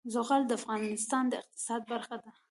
زغال 0.13 0.41
د 0.47 0.51
افغانستان 0.59 1.23
د 1.29 1.33
اقتصاد 1.41 1.81
برخه 1.91 2.15
ده. 2.23 2.29